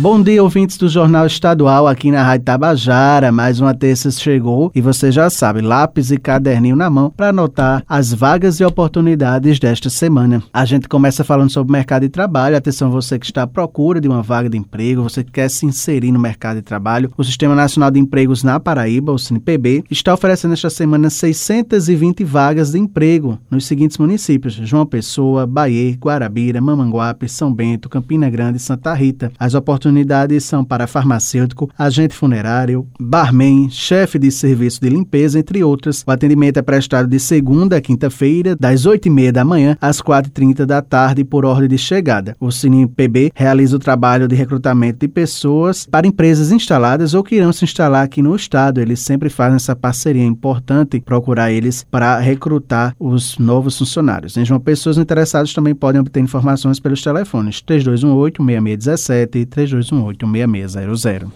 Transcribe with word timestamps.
Bom 0.00 0.22
dia, 0.22 0.40
ouvintes 0.40 0.78
do 0.78 0.88
Jornal 0.88 1.26
Estadual 1.26 1.88
aqui 1.88 2.12
na 2.12 2.22
Rádio 2.22 2.44
Tabajara. 2.44 3.32
Mais 3.32 3.58
uma 3.58 3.74
terça 3.74 4.12
chegou 4.12 4.70
e 4.72 4.80
você 4.80 5.10
já 5.10 5.28
sabe, 5.28 5.60
lápis 5.60 6.12
e 6.12 6.18
caderninho 6.18 6.76
na 6.76 6.88
mão 6.88 7.10
para 7.10 7.30
anotar 7.30 7.82
as 7.88 8.12
vagas 8.12 8.60
e 8.60 8.64
oportunidades 8.64 9.58
desta 9.58 9.90
semana. 9.90 10.40
A 10.52 10.64
gente 10.64 10.88
começa 10.88 11.24
falando 11.24 11.50
sobre 11.50 11.70
o 11.70 11.72
mercado 11.72 12.02
de 12.02 12.10
trabalho. 12.10 12.56
Atenção, 12.56 12.92
você 12.92 13.18
que 13.18 13.26
está 13.26 13.42
à 13.42 13.46
procura 13.48 14.00
de 14.00 14.06
uma 14.06 14.22
vaga 14.22 14.48
de 14.48 14.56
emprego, 14.56 15.02
você 15.02 15.24
que 15.24 15.32
quer 15.32 15.50
se 15.50 15.66
inserir 15.66 16.12
no 16.12 16.20
mercado 16.20 16.58
de 16.58 16.62
trabalho. 16.62 17.12
O 17.18 17.24
Sistema 17.24 17.56
Nacional 17.56 17.90
de 17.90 17.98
Empregos 17.98 18.44
na 18.44 18.60
Paraíba, 18.60 19.10
o 19.10 19.18
SINPB, 19.18 19.82
está 19.90 20.14
oferecendo 20.14 20.54
esta 20.54 20.70
semana 20.70 21.10
620 21.10 22.22
vagas 22.22 22.70
de 22.70 22.78
emprego 22.78 23.36
nos 23.50 23.66
seguintes 23.66 23.98
municípios: 23.98 24.54
João 24.62 24.86
Pessoa, 24.86 25.44
Bahia, 25.44 25.96
Guarabira, 25.96 26.60
Mamanguape, 26.60 27.28
São 27.28 27.52
Bento, 27.52 27.88
Campina 27.88 28.30
Grande 28.30 28.58
e 28.58 28.60
Santa 28.60 28.94
Rita. 28.94 29.32
As 29.40 29.54
oportunidades 29.54 29.87
oportunidades 29.88 30.44
são 30.44 30.64
para 30.64 30.86
farmacêutico, 30.86 31.70
agente 31.76 32.14
funerário, 32.14 32.86
barman, 33.00 33.68
chefe 33.70 34.18
de 34.18 34.30
serviço 34.30 34.80
de 34.80 34.88
limpeza, 34.88 35.38
entre 35.38 35.64
outras. 35.64 36.04
O 36.06 36.10
atendimento 36.10 36.58
é 36.58 36.62
prestado 36.62 37.08
de 37.08 37.18
segunda 37.18 37.76
a 37.76 37.80
quinta-feira, 37.80 38.54
das 38.54 38.86
8h30 38.86 39.32
da 39.32 39.44
manhã 39.44 39.76
às 39.80 40.00
4h30 40.00 40.66
da 40.66 40.82
tarde, 40.82 41.24
por 41.24 41.44
ordem 41.44 41.68
de 41.68 41.78
chegada. 41.78 42.36
O 42.38 42.50
Cine 42.50 42.86
PB 42.86 43.32
realiza 43.34 43.76
o 43.76 43.78
trabalho 43.78 44.28
de 44.28 44.34
recrutamento 44.36 45.00
de 45.00 45.08
pessoas 45.08 45.86
para 45.86 46.06
empresas 46.06 46.52
instaladas 46.52 47.14
ou 47.14 47.22
que 47.22 47.36
irão 47.36 47.52
se 47.52 47.64
instalar 47.64 48.04
aqui 48.04 48.20
no 48.20 48.36
estado. 48.36 48.80
Eles 48.80 49.00
sempre 49.00 49.30
fazem 49.30 49.56
essa 49.56 49.74
parceria. 49.74 50.24
Importante 50.24 51.00
procurar 51.00 51.50
eles 51.50 51.86
para 51.90 52.18
recrutar 52.18 52.94
os 52.98 53.38
novos 53.38 53.78
funcionários. 53.78 54.36
Em 54.36 54.44
João 54.44 54.60
Pessoas 54.60 54.98
interessados 54.98 55.54
também 55.54 55.74
podem 55.74 56.00
obter 56.00 56.20
informações 56.20 56.78
pelos 56.78 57.02
telefones 57.02 57.60
3218 57.62 58.44
6617 58.44 59.67
3218-6600. 59.68 61.30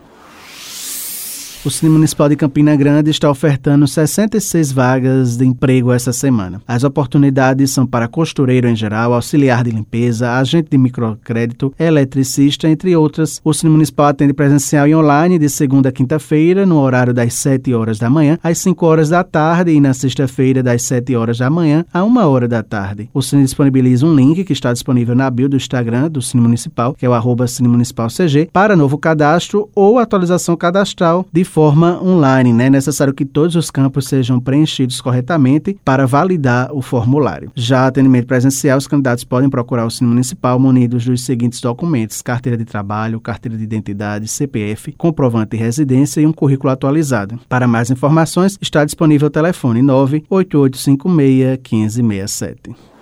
O 1.66 1.70
Cine 1.72 1.90
Municipal 1.90 2.28
de 2.28 2.36
Campina 2.36 2.76
Grande 2.76 3.10
está 3.10 3.32
ofertando 3.32 3.88
66 3.88 4.74
vagas 4.74 5.38
de 5.38 5.46
emprego 5.46 5.94
essa 5.94 6.12
semana. 6.12 6.62
As 6.68 6.84
oportunidades 6.84 7.72
são 7.72 7.88
para 7.88 8.06
costureiro 8.06 8.68
em 8.68 8.76
geral, 8.76 9.14
auxiliar 9.14 9.64
de 9.64 9.72
limpeza, 9.72 10.34
agente 10.34 10.68
de 10.72 10.78
microcrédito, 10.78 11.74
eletricista, 11.80 12.68
entre 12.68 12.94
outras. 12.98 13.40
O 13.46 13.54
Cine 13.54 13.72
Municipal 13.72 14.08
atende 14.08 14.34
presencial 14.34 14.86
e 14.90 14.94
online 14.94 15.40
de 15.40 15.48
segunda 15.48 15.88
a 15.88 15.92
quinta-feira, 15.94 16.66
no 16.66 16.82
horário 16.82 17.14
das 17.14 17.34
7 17.36 17.74
horas 17.74 17.98
da 17.98 18.10
manhã 18.10 18.38
às 18.44 18.58
5 18.58 18.86
horas 18.86 19.08
da 19.08 19.24
tarde 19.24 19.72
e 19.72 19.80
na 19.80 19.94
sexta-feira 19.94 20.62
das 20.62 20.82
7 20.82 21.16
horas 21.16 21.38
da 21.38 21.50
manhã 21.50 21.86
a 21.94 22.04
1 22.04 22.18
hora 22.28 22.46
da 22.46 22.62
tarde. 22.62 23.10
O 23.14 23.22
Cine 23.22 23.44
disponibiliza 23.44 24.06
um 24.06 24.14
link 24.14 24.44
que 24.44 24.52
está 24.52 24.74
disponível 24.74 25.16
na 25.16 25.30
bio 25.30 25.48
do 25.48 25.56
Instagram 25.56 26.12
do 26.12 26.22
Cine 26.22 26.44
Municipal, 26.44 26.94
que 26.94 27.06
é 27.06 27.10
o 27.10 27.14
arroba 27.14 27.48
Cine 27.48 27.70
Municipal 27.70 28.10
CG, 28.10 28.50
para 28.52 28.76
novo 28.76 28.98
cadastro 28.98 29.70
ou 29.74 29.98
atualização 29.98 30.58
cadastral 30.58 31.26
de 31.32 31.53
forma 31.54 32.02
online. 32.02 32.52
Né? 32.52 32.66
É 32.66 32.70
necessário 32.72 33.14
que 33.14 33.24
todos 33.24 33.56
os 33.56 33.70
campos 33.70 34.08
sejam 34.08 34.40
preenchidos 34.40 35.00
corretamente 35.00 35.78
para 35.86 36.08
validar 36.08 36.74
o 36.74 36.82
formulário. 36.82 37.52
Já 37.54 37.86
atendimento 37.86 38.26
presencial, 38.26 38.80
os 38.80 38.88
candidatos 38.88 39.24
podem 39.24 39.52
procurar 39.52 39.86
o 39.86 39.92
Cine 39.92 40.10
Municipal 40.10 40.60
munidos 40.60 41.06
dos 41.06 41.24
seguintes 41.24 41.62
documentos: 41.62 42.24
carteira 42.24 42.58
de 42.58 42.66
trabalho, 42.66 43.22
carteira 43.22 43.56
de 43.56 43.64
identidade, 43.64 44.28
CPF, 44.28 44.94
comprovante 44.94 45.52
de 45.52 45.58
residência 45.58 46.22
e 46.22 46.26
um 46.26 46.34
currículo 46.34 46.74
atualizado. 46.74 47.40
Para 47.48 47.68
mais 47.68 47.92
informações, 47.92 48.58
está 48.60 48.84
disponível 48.84 49.28
o 49.28 49.32
telefone 49.32 49.84
98856 49.84 51.14
1567. 51.14 52.93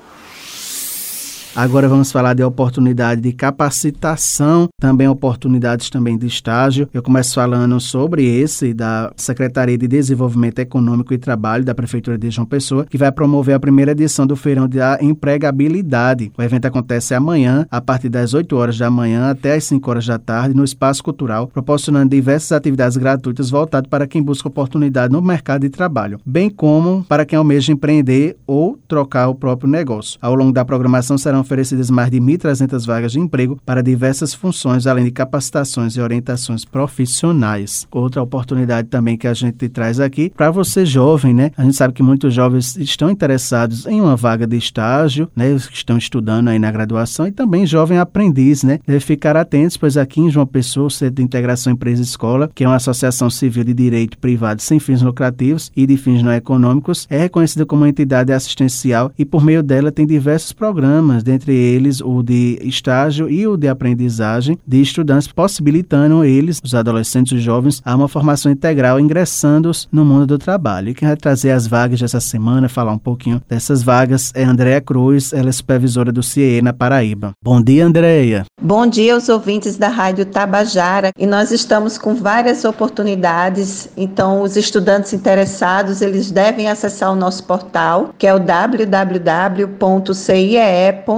Agora 1.53 1.89
vamos 1.89 2.13
falar 2.13 2.33
de 2.33 2.41
oportunidade 2.43 3.19
de 3.19 3.33
capacitação, 3.33 4.69
também 4.79 5.09
oportunidades 5.09 5.89
também 5.89 6.17
de 6.17 6.25
estágio. 6.25 6.87
Eu 6.93 7.03
começo 7.03 7.35
falando 7.35 7.77
sobre 7.77 8.25
esse 8.25 8.73
da 8.73 9.11
Secretaria 9.17 9.77
de 9.77 9.85
Desenvolvimento 9.85 10.59
Econômico 10.59 11.13
e 11.13 11.17
Trabalho 11.17 11.65
da 11.65 11.75
Prefeitura 11.75 12.17
de 12.17 12.29
João 12.29 12.45
Pessoa, 12.45 12.85
que 12.85 12.97
vai 12.97 13.11
promover 13.11 13.53
a 13.53 13.59
primeira 13.59 13.91
edição 13.91 14.25
do 14.25 14.37
Feirão 14.37 14.65
da 14.65 14.97
Empregabilidade. 15.01 16.31
O 16.37 16.41
evento 16.41 16.67
acontece 16.67 17.13
amanhã, 17.13 17.67
a 17.69 17.81
partir 17.81 18.07
das 18.07 18.33
8 18.33 18.55
horas 18.55 18.77
da 18.77 18.89
manhã 18.89 19.29
até 19.29 19.55
as 19.55 19.65
5 19.65 19.89
horas 19.89 20.07
da 20.07 20.17
tarde, 20.17 20.55
no 20.55 20.63
Espaço 20.63 21.03
Cultural, 21.03 21.47
proporcionando 21.47 22.11
diversas 22.11 22.53
atividades 22.53 22.95
gratuitas 22.95 23.49
voltadas 23.49 23.89
para 23.89 24.07
quem 24.07 24.23
busca 24.23 24.47
oportunidade 24.47 25.11
no 25.11 25.21
mercado 25.21 25.63
de 25.63 25.69
trabalho, 25.69 26.17
bem 26.25 26.49
como 26.49 27.03
para 27.09 27.25
quem 27.25 27.37
almeja 27.37 27.73
empreender 27.73 28.37
ou 28.47 28.79
trocar 28.87 29.27
o 29.27 29.35
próprio 29.35 29.69
negócio. 29.69 30.17
Ao 30.21 30.33
longo 30.33 30.53
da 30.53 30.63
programação 30.63 31.17
serão 31.17 31.40
oferecidas 31.41 31.89
mais 31.89 32.09
de 32.09 32.19
1.300 32.19 32.85
vagas 32.85 33.11
de 33.11 33.19
emprego 33.19 33.59
para 33.65 33.83
diversas 33.83 34.33
funções, 34.33 34.87
além 34.87 35.05
de 35.05 35.11
capacitações 35.11 35.95
e 35.95 36.01
orientações 36.01 36.63
profissionais. 36.63 37.87
Outra 37.91 38.21
oportunidade 38.21 38.87
também 38.87 39.17
que 39.17 39.27
a 39.27 39.33
gente 39.33 39.67
traz 39.69 39.99
aqui 39.99 40.31
para 40.35 40.51
você 40.51 40.85
jovem, 40.85 41.33
né? 41.33 41.51
A 41.57 41.63
gente 41.63 41.75
sabe 41.75 41.93
que 41.93 42.03
muitos 42.03 42.33
jovens 42.33 42.75
estão 42.77 43.09
interessados 43.09 43.85
em 43.85 43.99
uma 43.99 44.15
vaga 44.15 44.47
de 44.47 44.57
estágio, 44.57 45.29
né? 45.35 45.53
Os 45.53 45.67
que 45.67 45.75
estão 45.75 45.97
estudando 45.97 46.47
aí 46.47 46.59
na 46.59 46.71
graduação 46.71 47.27
e 47.27 47.31
também 47.31 47.65
jovem 47.65 47.97
aprendiz, 47.97 48.63
né? 48.63 48.79
Deve 48.85 48.99
ficar 48.99 49.35
atentos, 49.35 49.77
pois 49.77 49.97
aqui 49.97 50.21
em 50.21 50.29
João 50.29 50.45
Pessoa, 50.45 50.87
o 50.87 50.91
Centro 50.91 51.15
de 51.15 51.23
Integração 51.23 51.73
Empresa 51.73 52.01
Escola, 52.01 52.49
que 52.53 52.63
é 52.63 52.67
uma 52.67 52.75
associação 52.75 53.29
civil 53.29 53.63
de 53.63 53.73
direito 53.73 54.17
privado 54.17 54.61
sem 54.61 54.79
fins 54.79 55.01
lucrativos 55.01 55.71
e 55.75 55.85
de 55.85 55.97
fins 55.97 56.21
não 56.21 56.31
econômicos, 56.31 57.07
é 57.09 57.17
reconhecida 57.17 57.65
como 57.65 57.85
entidade 57.85 58.31
assistencial 58.31 59.11
e 59.17 59.25
por 59.25 59.43
meio 59.43 59.63
dela 59.63 59.91
tem 59.91 60.05
diversos 60.05 60.53
programas 60.53 61.23
dentre 61.31 61.53
eles 61.55 62.01
o 62.01 62.21
de 62.21 62.59
estágio 62.61 63.29
e 63.29 63.47
o 63.47 63.55
de 63.55 63.67
aprendizagem 63.67 64.57
de 64.67 64.81
estudantes, 64.81 65.27
possibilitando 65.27 66.25
eles, 66.25 66.59
os 66.63 66.75
adolescentes 66.75 67.33
e 67.33 67.39
jovens, 67.39 67.81
a 67.85 67.95
uma 67.95 68.07
formação 68.07 68.51
integral 68.51 68.99
ingressando 68.99 69.71
no 69.91 70.03
mundo 70.03 70.27
do 70.27 70.37
trabalho. 70.37 70.89
E 70.89 70.93
quem 70.93 71.07
vai 71.07 71.15
trazer 71.15 71.51
as 71.51 71.65
vagas 71.65 72.01
dessa 72.01 72.19
semana, 72.19 72.67
falar 72.67 72.91
um 72.91 72.97
pouquinho 72.97 73.41
dessas 73.47 73.81
vagas, 73.83 74.31
é 74.35 74.43
Andréa 74.43 74.81
Cruz, 74.81 75.31
ela 75.31 75.47
é 75.49 75.51
supervisora 75.51 76.11
do 76.11 76.21
CIE 76.21 76.61
na 76.61 76.73
Paraíba. 76.73 77.31
Bom 77.41 77.61
dia, 77.61 77.85
Andréia. 77.85 78.45
Bom 78.61 78.85
dia 78.85 79.13
aos 79.13 79.29
ouvintes 79.29 79.77
da 79.77 79.87
Rádio 79.87 80.25
Tabajara 80.25 81.11
e 81.17 81.25
nós 81.25 81.51
estamos 81.51 81.97
com 81.97 82.13
várias 82.15 82.65
oportunidades, 82.65 83.89
então 83.95 84.41
os 84.41 84.57
estudantes 84.57 85.13
interessados, 85.13 86.01
eles 86.01 86.29
devem 86.31 86.67
acessar 86.67 87.11
o 87.11 87.15
nosso 87.15 87.45
portal, 87.45 88.13
que 88.17 88.27
é 88.27 88.33
o 88.33 88.39
www.cie.com 88.39 89.21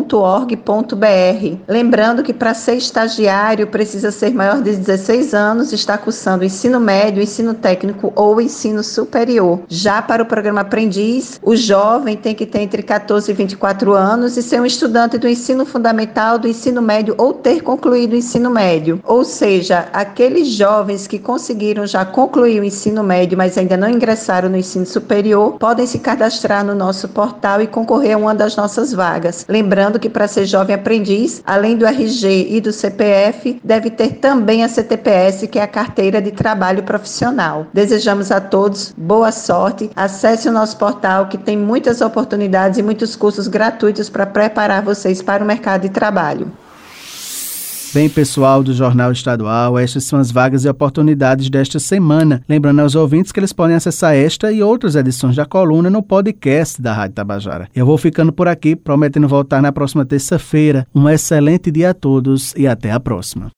www.estagiário.org.br. 0.03 1.57
Lembrando 1.67 2.23
que 2.23 2.33
para 2.33 2.53
ser 2.53 2.75
estagiário 2.75 3.67
precisa 3.67 4.11
ser 4.11 4.33
maior 4.33 4.61
de 4.61 4.75
16 4.75 5.33
anos 5.33 5.73
estar 5.73 5.97
cursando 5.97 6.43
ensino 6.43 6.79
médio, 6.79 7.21
ensino 7.21 7.53
técnico 7.53 8.11
ou 8.15 8.39
ensino 8.39 8.83
superior. 8.83 9.61
Já 9.67 10.01
para 10.01 10.23
o 10.23 10.25
programa 10.25 10.61
aprendiz, 10.61 11.39
o 11.41 11.55
jovem 11.55 12.15
tem 12.17 12.35
que 12.35 12.45
ter 12.45 12.61
entre 12.61 12.83
14 12.83 13.31
e 13.31 13.33
24 13.33 13.93
anos 13.93 14.37
e 14.37 14.43
ser 14.43 14.61
um 14.61 14.65
estudante 14.65 15.17
do 15.17 15.27
ensino 15.27 15.65
fundamental, 15.65 16.37
do 16.37 16.47
ensino 16.47 16.81
médio 16.81 17.15
ou 17.17 17.33
ter 17.33 17.61
concluído 17.61 18.13
o 18.13 18.17
ensino 18.17 18.49
médio. 18.49 18.99
Ou 19.03 19.23
seja, 19.23 19.87
aqueles 19.93 20.49
jovens 20.49 21.07
que 21.07 21.19
conseguiram 21.19 21.85
já 21.85 22.05
concluir 22.05 22.59
o 22.59 22.63
ensino 22.63 23.03
médio, 23.03 23.37
mas 23.37 23.57
ainda 23.57 23.77
não 23.77 23.89
ingressaram 23.89 24.49
no 24.49 24.57
ensino 24.57 24.85
superior, 24.85 25.53
podem 25.53 25.87
se 25.87 25.99
cadastrar 25.99 26.63
no 26.63 26.75
nosso 26.75 27.07
portal 27.09 27.61
e 27.61 27.67
concorrer 27.67 28.15
a 28.15 28.17
uma 28.17 28.35
das 28.35 28.55
nossas 28.55 28.93
vagas. 28.93 29.45
Lembrando 29.47 29.92
Lembrando 29.93 29.99
que 29.99 30.09
para 30.09 30.27
ser 30.27 30.45
jovem 30.45 30.75
aprendiz, 30.75 31.43
além 31.45 31.77
do 31.77 31.85
RG 31.85 32.47
e 32.49 32.59
do 32.59 32.73
CPF, 32.73 33.61
deve 33.63 33.91
ter 33.91 34.13
também 34.13 34.63
a 34.63 34.67
CTPS, 34.67 35.47
que 35.47 35.59
é 35.59 35.61
a 35.61 35.67
carteira 35.67 36.19
de 36.19 36.31
trabalho 36.31 36.81
profissional. 36.81 37.67
Desejamos 37.71 38.31
a 38.31 38.41
todos 38.41 38.91
boa 38.97 39.31
sorte. 39.31 39.91
Acesse 39.95 40.49
o 40.49 40.51
nosso 40.51 40.77
portal 40.77 41.27
que 41.27 41.37
tem 41.37 41.55
muitas 41.55 42.01
oportunidades 42.01 42.79
e 42.79 42.83
muitos 42.83 43.15
cursos 43.15 43.47
gratuitos 43.47 44.09
para 44.09 44.25
preparar 44.25 44.81
vocês 44.81 45.21
para 45.21 45.43
o 45.43 45.47
mercado 45.47 45.81
de 45.81 45.89
trabalho. 45.89 46.51
Bem, 47.93 48.09
pessoal 48.09 48.63
do 48.63 48.73
Jornal 48.73 49.11
Estadual, 49.11 49.77
estas 49.77 50.05
são 50.05 50.17
as 50.17 50.31
vagas 50.31 50.65
e 50.65 50.69
oportunidades 50.69 51.47
desta 51.47 51.77
semana. 51.77 52.41
Lembrando 52.49 52.79
aos 52.79 52.95
ouvintes 52.95 53.31
que 53.31 53.39
eles 53.39 53.53
podem 53.53 53.75
acessar 53.75 54.15
esta 54.15 54.51
e 54.51 54.63
outras 54.63 54.95
edições 54.95 55.35
da 55.35 55.45
coluna 55.45 55.91
no 55.91 56.01
podcast 56.01 56.81
da 56.81 56.91
Rádio 56.91 57.13
Tabajara. 57.13 57.69
Eu 57.75 57.85
vou 57.85 57.95
ficando 57.95 58.33
por 58.33 58.47
aqui, 58.47 58.75
prometendo 58.75 59.27
voltar 59.27 59.61
na 59.61 59.71
próxima 59.71 60.03
terça-feira. 60.03 60.87
Um 60.93 61.07
excelente 61.07 61.69
dia 61.69 61.91
a 61.91 61.93
todos 61.93 62.55
e 62.57 62.65
até 62.65 62.89
a 62.89 62.99
próxima. 62.99 63.51